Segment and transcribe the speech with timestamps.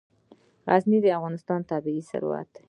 [0.67, 2.59] غزني د افغانستان طبعي ثروت دی.